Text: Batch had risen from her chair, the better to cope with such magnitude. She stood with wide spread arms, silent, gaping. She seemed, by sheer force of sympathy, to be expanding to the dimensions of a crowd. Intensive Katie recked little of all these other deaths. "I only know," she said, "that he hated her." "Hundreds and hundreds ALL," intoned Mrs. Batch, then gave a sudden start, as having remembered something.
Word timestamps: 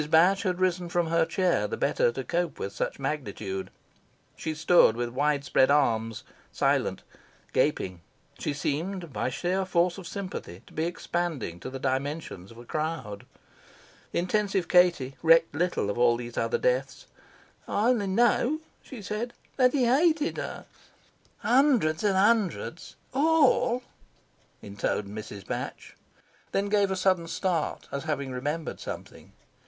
Batch 0.09 0.41
had 0.41 0.59
risen 0.59 0.89
from 0.89 1.05
her 1.09 1.27
chair, 1.27 1.67
the 1.67 1.77
better 1.77 2.11
to 2.11 2.23
cope 2.23 2.57
with 2.57 2.73
such 2.73 2.97
magnitude. 2.97 3.69
She 4.35 4.55
stood 4.55 4.95
with 4.95 5.09
wide 5.09 5.45
spread 5.45 5.69
arms, 5.69 6.23
silent, 6.51 7.03
gaping. 7.53 8.01
She 8.39 8.51
seemed, 8.51 9.13
by 9.13 9.29
sheer 9.29 9.63
force 9.63 9.99
of 9.99 10.07
sympathy, 10.07 10.63
to 10.65 10.73
be 10.73 10.85
expanding 10.85 11.59
to 11.59 11.69
the 11.69 11.77
dimensions 11.77 12.49
of 12.49 12.57
a 12.57 12.65
crowd. 12.65 13.27
Intensive 14.11 14.67
Katie 14.67 15.17
recked 15.21 15.53
little 15.53 15.91
of 15.91 15.99
all 15.99 16.17
these 16.17 16.35
other 16.35 16.57
deaths. 16.57 17.05
"I 17.67 17.89
only 17.89 18.07
know," 18.07 18.57
she 18.81 19.03
said, 19.03 19.33
"that 19.57 19.71
he 19.73 19.85
hated 19.85 20.37
her." 20.37 20.65
"Hundreds 21.41 22.03
and 22.03 22.15
hundreds 22.17 22.95
ALL," 23.13 23.83
intoned 24.63 25.15
Mrs. 25.15 25.45
Batch, 25.45 25.95
then 26.53 26.69
gave 26.69 26.89
a 26.89 26.95
sudden 26.95 27.27
start, 27.27 27.87
as 27.91 28.05
having 28.05 28.31
remembered 28.31 28.79
something. 28.79 29.33